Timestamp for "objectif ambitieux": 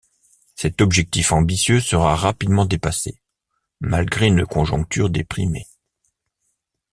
0.81-1.79